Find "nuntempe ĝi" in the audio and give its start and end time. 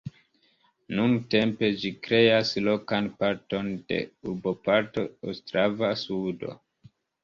0.99-1.91